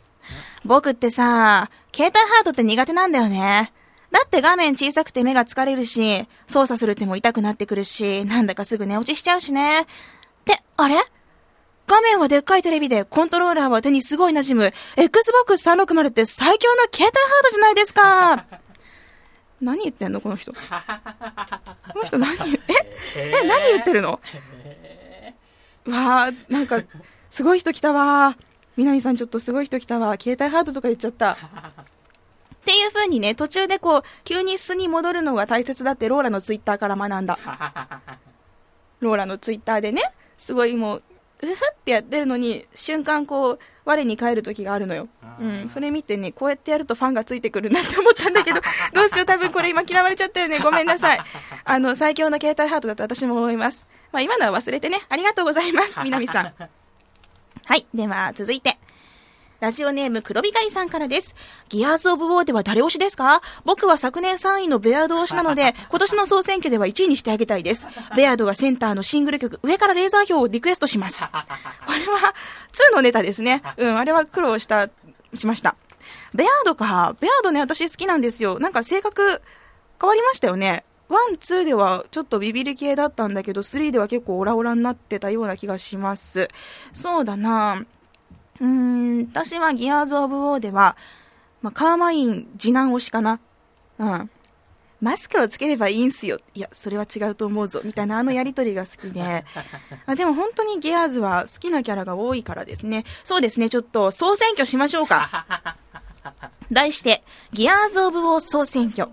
[0.64, 3.72] 僕ってさ、携帯ハードって苦手なんだよね。
[4.10, 9.82] だって画面小さくて目が疲れるし、操作する手も痛くなってくるし、なんだかすぐ寝落ちしちゃうしね。
[9.82, 9.86] っ
[10.44, 10.96] て、あれ？
[11.86, 18.44] 画面はでっかいテレビで、コントローラーは手にすごい馴染む、Xbox 360って最強の携帯ハードじゃないですか。
[19.60, 20.52] 何言ってんのこの人。
[20.54, 20.58] こ
[21.96, 22.60] の人何、え、
[23.16, 24.20] え、何言ってるの？
[25.86, 26.82] わあなんか、
[27.30, 28.36] すごい人来たわ
[28.76, 31.36] 南さんちょっとすごい人来たわ携帯ハードとか言っちゃった。
[32.68, 37.38] っていう風にね、途中でこう、急に素に戻るのが大切だってローラのツイッターから学んだ。
[39.00, 40.02] ローラのツイッターでね、
[40.36, 41.02] すごいもう、
[41.44, 41.54] うふっ
[41.86, 45.08] てやってるのに、瞬間こう、我に返る時があるのよ。
[45.40, 45.70] うん。
[45.70, 48.60] それ見てね、こうやってやるとファンがついてくるなって思ったんだけど、
[48.92, 50.58] どうしよう、多分これ今嫌われちゃったよね。
[50.58, 51.18] ごめんなさい。
[51.64, 53.86] あの、最強の携帯ハートだと私も思います。
[54.12, 55.06] まあ今のは忘れてね。
[55.08, 56.52] ありがとうございます、南さん。
[57.64, 57.86] はい。
[57.94, 58.76] では、続いて。
[59.60, 61.34] ラジオネーム黒光さんからです。
[61.68, 63.42] ギアーズ・オブ・ウォーでは誰推しですか？
[63.64, 67.84] 僕は昨年3位のベアード推しなので、 今年の総選挙では1位にしてあげたいです。
[68.14, 71.22] ベアードがセンターのシングル曲、上からレーザー票をリクエストします。
[71.22, 71.26] こ
[71.92, 72.34] れは、
[72.92, 73.62] 2のネタですね。
[73.76, 74.90] うん、あれは苦労した、
[75.34, 75.74] しました。
[76.34, 77.16] ベアードか。
[77.18, 78.60] ベアードね、私好きなんですよ。
[78.60, 79.42] なんか性格
[80.00, 80.84] 変わりましたよね。
[81.08, 86.46] One、Two ではちょっとビビり系だったんだけど、 Three では結構オラオラになってたような気がします。
[86.92, 87.82] そうだな
[88.60, 90.96] うーん、私はギアーズ・オブ・ウォーでは、
[91.62, 93.40] まあ、カーマイン次男推しかな。
[93.98, 94.30] うん。
[95.00, 96.38] マスクをつければいいんすよ。
[96.54, 97.82] いや、それは違うと思うぞ。
[97.84, 99.44] みたいなあのやりとりが好きで。
[100.06, 103.04] あでも本当にギアーズは好きなキャラが多いからですね。
[103.22, 105.76] そうですね、ちょっと総選挙しましょうか。
[106.72, 109.08] 題して、ギアーズ・オブ・ウォー総選挙。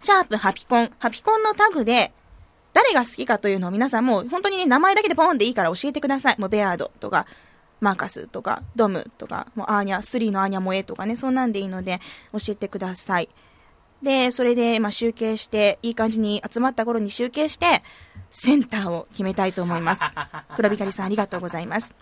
[0.00, 0.90] シャープハピコン。
[0.98, 2.12] ハピコンのタグで、
[2.72, 6.36] 誰が好きかというのを皆さんもう本当にね、名前だけでポンでいいから教えてください。
[6.38, 7.26] もうベアードとか、
[7.80, 12.00] マーカスとか、ドムとか、もうアーニャ、スリーのアーニャ萌えとかね、そんなんでいいので
[12.32, 13.28] 教えてください。
[14.02, 17.82] で、それで、まあ、集計して、いい感じに集まった頃に集計して、
[18.30, 20.02] センターを決めたいと思います。
[20.56, 21.94] 黒光さんありがとうございます。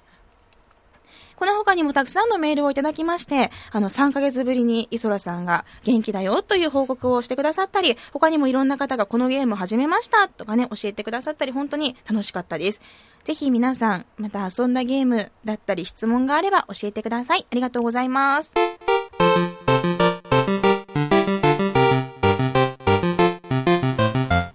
[1.37, 12.81] この他にもたくさんのメールをいただきまして、あの、3ヶ月ぶりにイソラさんが元気だよという報告をしてくださったり、他にもいろんな方がこのゲームを始めましたとかね、教えてくださったり、本当に楽しかったです。
[13.25, 17.47] ぜひ皆さん、また遊んだゲームだったり質問があれば教えてください。
[17.51, 18.53] ありがとうございます。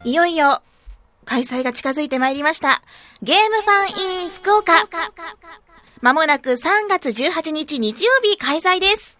[0.04, 0.62] いよいよ、
[1.26, 2.82] 開催が近づいてまいりました。
[3.22, 4.74] ゲームファンイン福岡。
[6.02, 9.20] まもなく3月18日日曜日開催です。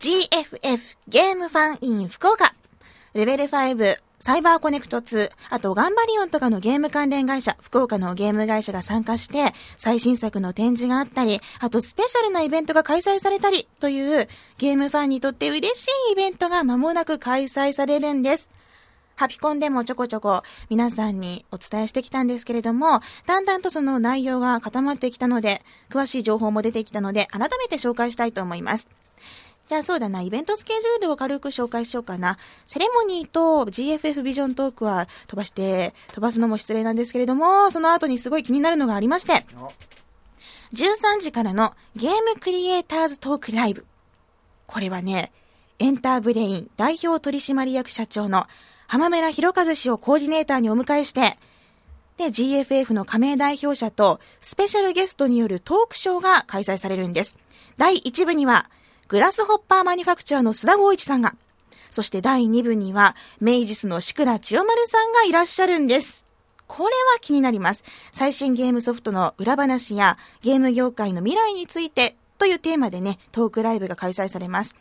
[0.00, 2.52] GFF ゲームファンイン福岡。
[3.14, 18.48] レベル5、サイバーコネクト2、あとガンバリオンとかのゲーム関連会社、福岡のゲーム会社が参加して、最新作の展示があったり、あとスペシャルなイベントが開催されたり、というゲームファンにとって嬉しいイベントが間もなく開催されるんです。
[19.22, 28.88] ハピコンでもちょこちょこ皆さんにお伝えしてきたんですけれども、だんだんとその内容が固まってきたので、詳しい情報も出てきたので、改めて紹介したいと思います。
[29.68, 32.36] じゃあそうだな、イベントスケジュールを軽く紹介しようかな。
[32.66, 39.46] セレモニーと GFF ビジョントークは飛ばして、飛ばすのも失礼なんですけれども、その後にすごい気になるのがありまして、
[40.72, 43.86] 13時からのゲームクリエイターズトークライブ。
[44.66, 45.30] これはね、
[45.78, 48.46] エンターブレイン代表取締役社長の
[48.92, 51.38] 浜村博和氏をコーディネーターにお迎えして、
[52.18, 57.38] で、GFF の加盟代表者とスペシャルゲストによるトークショーが開催されるんです。
[57.78, 58.68] 第1部には、
[59.08, 61.34] グラスホッパーマニファクチャーの須田剛一さんが、
[61.88, 66.26] そして第2部には、メイジスの志倉千代丸さんがいらっしゃるんです。
[66.66, 67.84] これは気になります。
[68.12, 74.76] 最新ゲームソフトの裏話やゲーム業界の未来についてというテーマでね、トークライブが開催されます。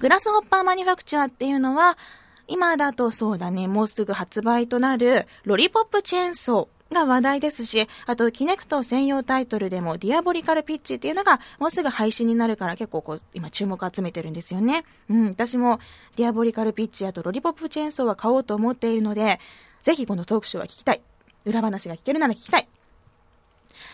[0.00, 1.96] グラスホッパーマニファクチャーっていうのは、
[2.46, 14.84] 今だとそうだね、もうすぐ発売となるロリポップチェーンソーが話題ですし、あとキネクト専用タイトルでもディアボリカルピッチっていうのがもうすぐ配信になるから結構こう今注目集めてるんですよね。
[15.10, 15.80] うん、私も
[16.16, 19.40] ディアボリカルピッチあとロリポップチェーンソーは買おうと思っているので、
[19.82, 21.00] ぜひこのトークショーは聞きたい。
[21.44, 22.68] 裏話が聞けるなら聞きたい。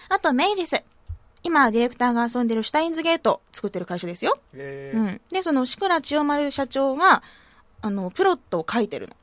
[0.08, 0.84] あとメイジス。
[1.42, 4.38] 今、ディレクターが遊んでるシュタインズゲート作ってる会社ですよ。
[4.54, 5.20] へーうん。
[5.32, 7.22] で、その、志倉千代丸社長が、
[7.82, 9.16] あの、プロットを書いてるの。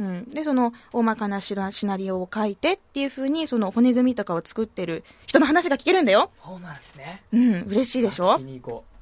[0.00, 0.30] うん。
[0.30, 6.30] で、その、大まかなシナシナリオを書いてっていう風に、その、骨組みとかを作ってる人の話が聞けるんだよ。
[6.44, 7.22] そうなんですね。
[7.32, 7.62] うん。
[7.66, 8.40] 嬉しいでしょ？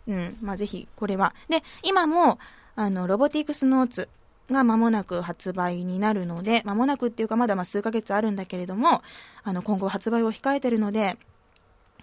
[0.08, 0.36] うん。
[0.40, 1.34] まあ、ぜひ、これは。
[1.48, 2.38] で、今も、
[2.76, 4.08] あの、ロボティクスノーツ
[4.50, 9.02] が間もなく発売になるので、間もなくっていうか、まだまあ数ヶ月あるんだけれども、
[9.42, 11.18] あの、今後発売を控えてるので、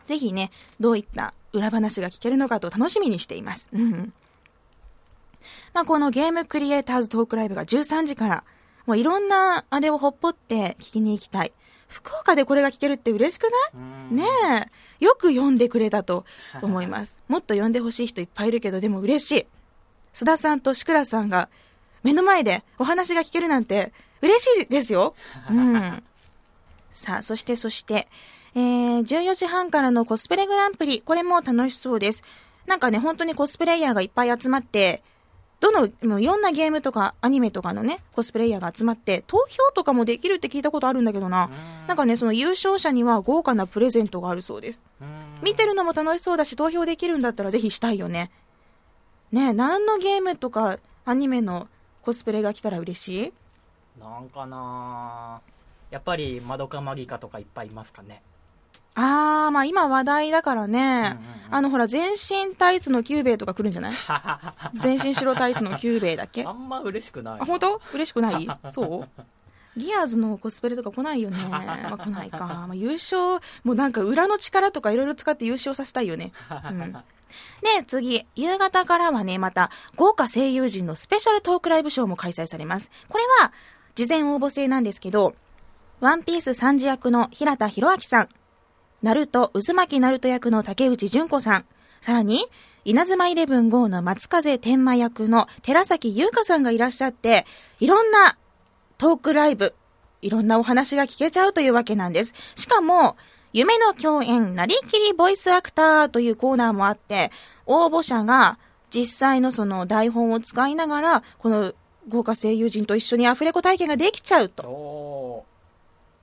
[0.07, 3.69] ぜひね、どういった裏話が聞けるのかと楽しみにしています。
[3.71, 4.13] うん。
[5.73, 8.43] まあ、このゲームクリエイターズトークライブが13時から、
[8.85, 11.53] もういろんなあれをほっぽって聞きに行きたい。
[11.87, 14.13] 福岡でこれが聞けるって嬉しくなう。
[14.13, 14.23] いね
[14.99, 15.03] え。
[15.03, 16.25] よく読んでくれたと
[16.61, 17.21] 思います。
[17.29, 19.47] もっと読んでほしい人いっぱいいるけど、でも嬉しい。
[20.13, 21.49] 須田さんと志倉さんが
[22.03, 25.13] 目の前でお話が聞けるなんて嬉しいですよ。
[25.49, 26.03] うん。
[26.91, 28.07] さあ、そしてそして、
[28.55, 32.23] えー、14時半からのコスプレグランプリ、これも楽しそうです。
[32.65, 35.03] なんかね、本当にコスプレイヤーがいっぱい集まって、
[35.63, 41.49] どの、もういろんなゲームとかアニメとかのね、コスプレイヤーが集まって、投票とかもできるって聞いたことあるんだけどな。
[41.87, 44.81] なんかね、その優勝者には豪華なプレゼントがあるそうです。
[45.41, 48.29] 見てるのも楽しそうだし、投票できるんだったらぜひしたいよね。
[49.31, 51.69] ねえ、何のゲームとかアニメの
[52.01, 53.33] コスプレが来たら嬉しい？
[54.01, 55.39] なんかな
[55.91, 58.21] やっぱりまどかマギカとかいっぱいいますかね
[58.95, 60.79] あー、まあ今話題だからね。
[60.79, 63.93] うんうんうんあのほら、全身タイツのキュゥべえとか来るんじゃない？
[64.81, 66.43] 全身白タイツのキュゥべえだっけ？
[66.43, 67.79] あんま嬉しくないあ、本当？
[67.93, 68.47] 嬉しくない？
[68.71, 69.79] そう？
[69.79, 71.37] ギアーズのコスプレとか来ないよね。
[71.47, 72.39] まあ、来ないか。
[72.39, 76.31] まあ、優勝、もうなんか裏の力とかいろいろ使って優勝させたいよね。
[76.49, 76.91] うん。
[76.93, 82.89] で、次、夕方からはね、また、豪華声優陣のスペシャルトークライブショーも開催されます。
[83.09, 83.53] これは、
[83.93, 85.35] 事前応募制なんですけど、
[85.99, 88.27] ワンピース三次役の平田博明さん、
[89.03, 91.65] ナルト、渦巻きナルト役の竹内純子さん、
[92.01, 92.45] さらに、
[92.85, 97.45] 稲妻イレブン GO の松風天馬役の寺崎優香さんがいらっしゃって、
[97.81, 98.37] いろんな
[98.97, 99.75] トークライブ、
[100.21, 102.33] いろんなお話が聞けちゃうというわけなんです。
[102.55, 103.17] しかも、
[103.51, 107.29] 夢の共演、なりきりボイスアクターというコーナーもあって、
[107.65, 108.57] 応募者が
[108.89, 111.73] 実際のその台本を使いながら、この
[112.07, 115.45] 豪華声優陣と一緒にアフレコ体験ができちゃうとお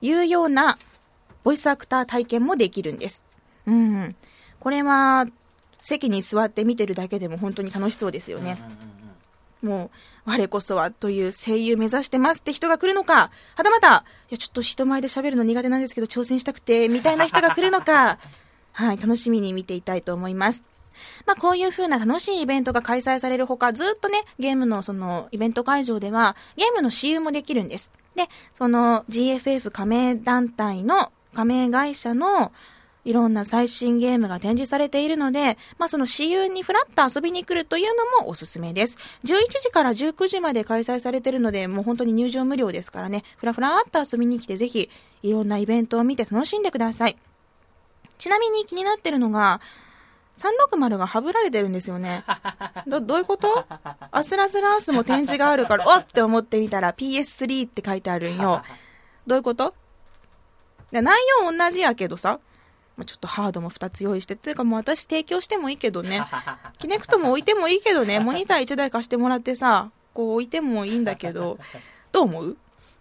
[0.01, 0.77] いうような
[1.43, 3.23] ボイスアクター体験もできるんです。
[3.65, 4.15] うん。
[4.59, 5.25] これは、
[5.81, 8.57] 席に座って見てるだけでも本当に楽しそうですよーね。
[9.61, 18.19] もう、我こそはという声優目指してますって人が来るのか、はたまた、いや、ちょっと人前で喋るの苦手なんですけど、挑戦したくて、みたいな人が来るのか、
[18.73, 20.63] はい、楽しみに見ていたいと思います。
[21.25, 27.91] まあ、こういう風な楽しいイベントが開催されるほか、ずっとね、ゲームのそのイベント会場では、ゲームの私有もできるんです。
[28.15, 32.51] で、その GFF 加盟団体の加盟会社の
[33.03, 38.97] いろんな最新ゲームが展示されているので、まあその私有にフラッと遊びに来るというのもおすすめです。
[39.23, 44.89] 11時から19時まで開催されているので、もう本当に入場無料ですからね、ふらふらっと遊びに来てぜひ
[45.23, 47.17] いろんなイベントを見て楽しんでください。
[48.19, 49.61] ちなみに気になってるのが、
[50.37, 52.23] 360がはぶられてるんですよね。
[52.85, 53.65] ど、どういうこと？
[54.11, 58.61] アスラズラースも展示があるから、おっって思ってみたら PS3 って書いてあるんよ。
[59.25, 59.73] どういうこと？
[60.91, 62.39] いや内容同じやけどさ、
[62.97, 66.25] まあちょっとハードも2つ用意して、っていうかもう私提供してもいいけどね。
[66.79, 71.57] キネクトも置いてもいいけどね、モニター1台貸してもらってさ、こう置いてもいいんだけど、
[72.11, 72.57] どう思う？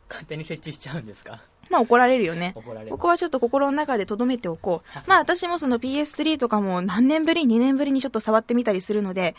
[0.08, 1.40] 勝手に設置しちゃうんですか？
[1.68, 2.52] まあ怒られるよね。
[2.56, 4.98] 怒られるここはちょっと心の中で留めておこう。
[5.08, 9.34] まあ私もその PS3 とかも何年ぶり、2年ぶりにちょっと触ってみたりするので、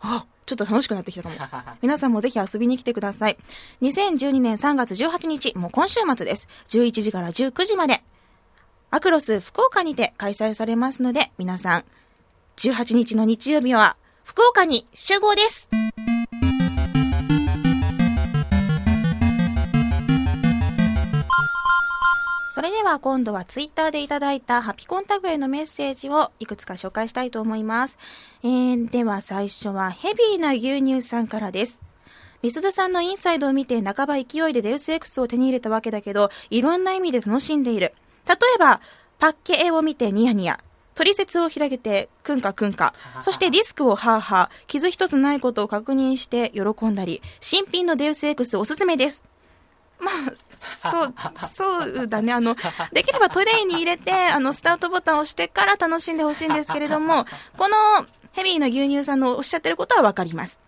[0.00, 1.36] あ、ちょっと楽しくなってきたかも。
[1.82, 3.36] 皆さんもぜひ遊びに来てください。
[3.82, 6.48] 2012年3月18日、もう今週末です。
[6.68, 8.02] 11時から19時まで。
[8.90, 11.84] アクロス福岡にて開催されますので、皆さん、
[12.56, 15.68] 18日の日曜日は福岡に集合です。
[22.58, 27.98] それでは今度はツイッターでいただいたハピコンタグへのメッセージをいくつか紹介したいと思います。
[28.42, 31.78] えー、では最初はヘビーな牛乳さんからです。
[32.42, 37.94] みすずさんのインサイドを見て半ば勢いでデウス X を手に入れたわけだけど、いろんな意味で楽しんでいる。
[38.26, 38.80] 例えば、
[39.20, 40.58] パッケ絵を見てニヤニヤ。
[40.96, 42.92] 取説を開けて、くんかくんか。
[43.20, 44.66] そしてディスクをハーハー。
[44.66, 47.22] 傷一つないことを確認して喜んだり。
[47.38, 49.22] 新品のデウス X おすすめです。
[49.98, 50.32] まあ、
[50.76, 52.32] そう、そうだね。
[52.32, 52.56] あの、
[52.92, 57.24] できればトレイに入れて、あの、スタートボタンを押してから楽しんでほしいんですけれども、
[57.56, 57.76] この
[58.32, 60.60] ヘビーな牛乳さんのおっしゃってることはわかります。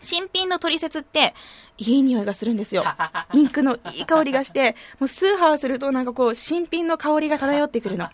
[0.00, 1.34] 新品の取説って、
[1.78, 2.84] いい匂いがするんですよ。
[3.32, 8.08] インクのいい香りがして、もうスーハーするとなんかこう、新品の香りが漂ってくるの。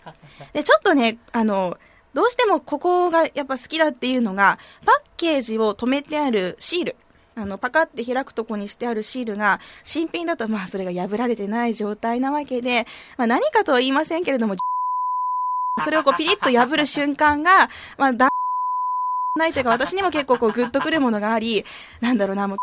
[0.53, 1.77] で、ちょっとね、あの、
[2.13, 6.95] どうしてもここがやっぱ好きだっていうのが、パッケージを止めてあるシール。
[7.37, 14.55] あの、パカって開くとこにしてあるシールが、新品だとまあそれが破られてない状態なわけで、まあ何かとは言いませんけれども、
[15.83, 18.29] それをこうピリッと破る瞬間が、まあだ、
[19.35, 21.63] ないというか私にも結構こうグッとくるものがあり、
[22.01, 22.57] なんだろうな、もう、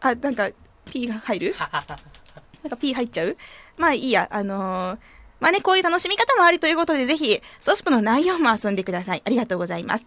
[0.00, 0.50] あ、なんか、
[0.84, 1.54] P が入る？
[2.62, 3.36] なんか P 入っちゃう？
[3.78, 9.22] まあいいや、あのーまあね、こういう楽しみ方もありということで、ぜひ、ソフトの内容も遊んでください。
[9.24, 10.04] ありがとうございます。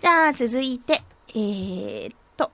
[0.00, 2.50] じゃあ、続いて、えー、っと、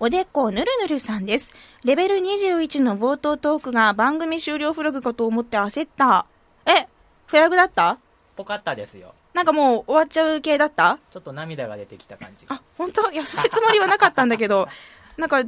[0.00, 1.50] おでこぬるぬるさんです。
[1.84, 6.26] レベル21の冒頭トークが番組終了フラグかと思って焦った。
[6.66, 6.86] え、
[7.26, 7.98] フラグだった？
[8.36, 10.98] ぽかったですよなんかもう終わっちゃう系だった？
[11.10, 13.10] ちょっと涙が出てきた感じがあ、本当？
[13.12, 14.68] いや、そういうつもりはなかったんだけど、
[15.16, 15.42] なんか、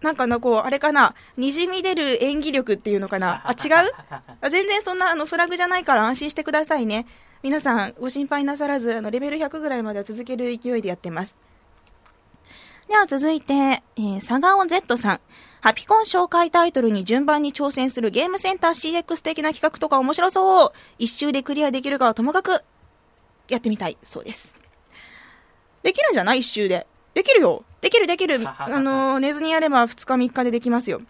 [0.00, 3.42] なんかな、こう、あれかな、にじみ出る演技力っていうのかな。
[3.44, 3.92] あ、違う？
[4.40, 7.06] あ全然そんな、あの、フラグじゃないから安心してくださいね。
[7.42, 11.36] 皆さん、ご心配なさらず、あの、レベル100ぐらいまでは続ける勢いでやってます。
[12.88, 15.20] では続いて、えー、サガオ Z さん。
[15.60, 20.72] ハピコン紹介タイトルに順番に挑戦するゲームセンター CX 的な企画とか面白そう。
[20.98, 22.64] 一周でクリアできるかはともかく、
[23.48, 24.58] やってみたいそうです。
[25.82, 26.38] できるんじゃない？
[26.38, 26.86] 一周で。
[27.14, 27.64] できるよ。
[27.80, 28.40] できるできる。
[28.46, 31.00] あの、寝ずにやれば2日3日でできますよ。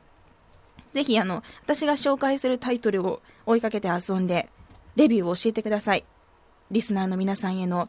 [0.95, 4.49] ぜひ、あの、私が紹介するタイトルを追いかけて遊んで、
[4.97, 6.05] レビューを教えてください。
[6.71, 7.89] リスナーの皆さんへの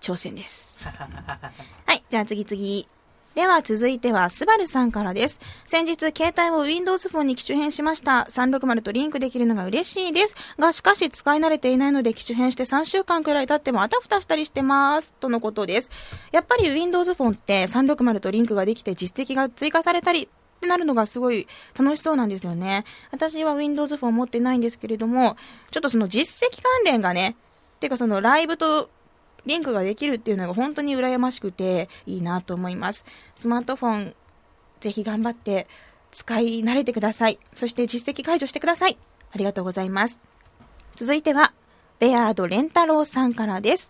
[0.00, 0.76] 挑戦です。
[0.84, 2.86] はい、じゃあ次々。
[3.34, 5.40] では続いては、スバルさんからです。
[5.64, 8.26] 先日、携帯を Windows フォンに機種変しました。
[8.28, 10.36] 360とリンクできるのが嬉しいです。
[10.58, 15.14] が、しかし使い慣れていないので機種変して3週間くらい経ってもあたふたしたりしてます。
[15.14, 15.90] とのことです。
[16.30, 20.28] やっぱり Windows フォンって360とリンクができて実績が追加されたり、っ
[20.60, 22.84] てなるのがすごい楽しそうなんですよね。
[23.12, 25.38] 私は Windows フォン持ってないんですけれども、
[25.70, 27.34] ちょっとその実績関連がね、
[27.80, 28.90] てかそのライブと
[29.46, 33.04] リンクができるっていうのが本当に羨ましくていいなと思います。
[33.36, 34.14] スマートフォン、
[34.80, 35.66] ぜひ頑張って
[36.10, 37.38] 使い慣れてください。
[37.56, 38.98] そして実績解除してください。
[39.32, 40.20] ありがとうございます。
[40.96, 41.52] 続いては、
[41.98, 43.88] ベアードレンタロウさんからです。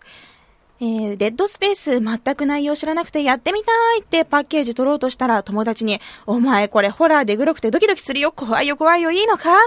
[0.79, 9.51] えー、デッドスペース全く内容知らなくてやってみたいってパッケージ取ろうとしたら友達に、お前これホラーでグロくてドキドキするよ、怖いよ怖いよ、いいのか？
[9.53, 9.59] っ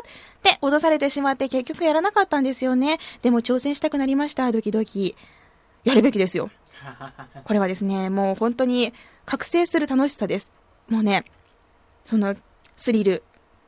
[0.42, 2.98] て脅されてしまって結局やらなかったんですよね。
[3.22, 5.16] でも挑戦したくなりました、ドキドキ。
[5.86, 6.50] やるべきですよ。
[7.44, 8.92] これはですね、もう本当に
[9.24, 10.50] 覚醒する楽しさです。
[10.88, 11.24] もうね、
[12.04, 12.34] その
[12.76, 13.22] スリル、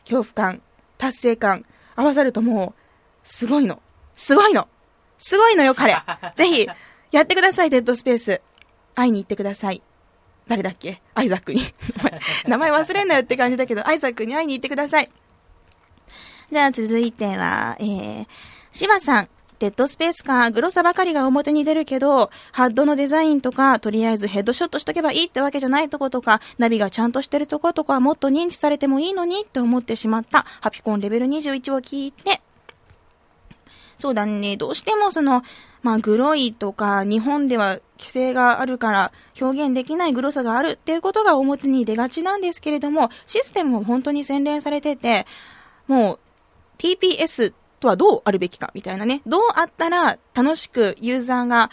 [0.05, 0.62] 恐怖感、
[0.99, 1.64] 達成感、
[1.95, 2.81] 合わさるともう、
[3.23, 3.81] すごいの。
[4.14, 4.69] すごいの。
[5.19, 5.97] すごいのよ、彼。
[6.35, 6.69] ぜひ、
[7.12, 8.41] やってください、デッドスペース。
[8.95, 9.81] 会いに行ってください。
[10.49, 11.01] 誰だっけ？
[11.14, 11.62] アイザックに。
[12.49, 15.09] 名前忘れんなよって感じだけど、アイザックに会いに行ってください。
[16.51, 18.27] じゃあ続いては、えー、
[18.73, 19.29] 芝さん。
[19.59, 32.41] デッドスペースか、グロさばかりが表に出るけど、ハッドのデザインとか、とりあえずヘッドショットしとけばいいってわけじゃないとことか、ナビがちゃんとしてるとことかは、もっと認知されてもいいのにって思ってしまったハピコンレベル21を聞いて、
[33.99, 35.43] そうだね、どうしてもその、
[35.83, 45.27] まあ、グロいとか、日本では規制があるから表現できないグロさがあるっていうことが表に出がちなんですけれども、システムも本当に洗練されてて、
[45.89, 46.19] もう
[46.79, 51.70] TPS とはどうあるべきかみたいなね、どうあったら楽しくユーザーが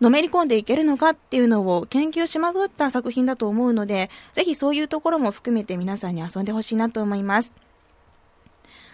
[0.00, 7.52] のめり込んでいけるのかっていうのを研究しまぐった作品だと思うので、ぜひそういうところも含めて皆さんに遊んでほしいなと思います。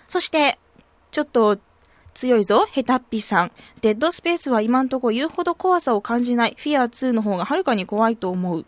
[0.08, 0.58] そして、
[1.10, 1.58] ちょっと
[2.14, 3.52] 強いぞ、ヘタッピさん。
[3.80, 6.56] デッドスペースは今んとこ言うほど怖さを感じない。
[6.56, 8.64] フィア2の方がはるかに怖いと思う。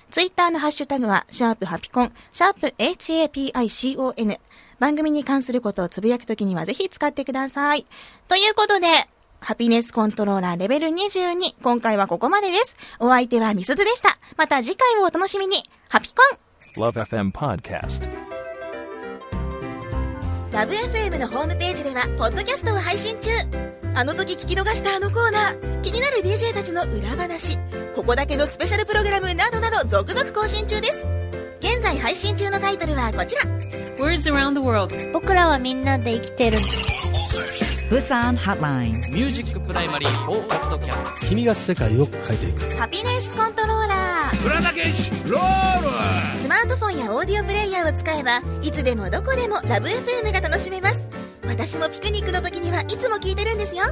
[0.09, 4.39] ツイッターのハッシュタグは、シャープハピコン、シャープ HAPICON。
[4.79, 7.85] 番組に関することをつぶやくときにはぜひ使ってください。
[8.27, 8.87] ということで、
[9.41, 11.55] ハピネスコントローラーレベル22。
[11.61, 12.77] 今回はここまでです。
[12.99, 14.17] お相手はみすずでした。
[14.37, 15.69] また次回をお楽しみに。
[15.89, 18.29] ハピコン Love FM Podcast.
[20.51, 25.81] ラブ f m のホームページではポッドキャストを配信中あの時聞き逃したあのコーナー。
[25.81, 27.57] 気になる DJ たちの裏話。
[27.95, 31.07] ここだけのスペシャルプログラムなどなど続々更新中です。
[31.59, 33.41] 現在配信中のタイトルはこちら。
[33.99, 34.93] Words around the world.
[35.13, 36.57] 僕らはみんなで生きてる
[37.89, 38.91] Busan Hotline.
[39.11, 42.77] ミュージックプライマリー4ポッドキャスト君が世界を変えていく。
[42.77, 44.35] ハピネスコントローラー。
[46.37, 51.07] スマートフォンやオーディオプレイヤーを使えばいつでもどこでもラブ f m が楽しめます。
[51.47, 53.85] 私もピクニックの時にはいつも聞いてるんですよ。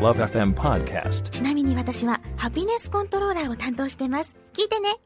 [0.00, 1.28] Love FM Podcast.
[1.28, 4.34] ちなみに私はハピネスコントローラーを担当してます。
[4.52, 4.96] 聞いてね